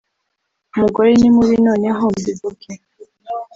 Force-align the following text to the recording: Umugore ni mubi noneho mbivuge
Umugore 0.75 1.11
ni 1.19 1.29
mubi 1.35 1.55
noneho 1.67 2.03
mbivuge 2.13 2.71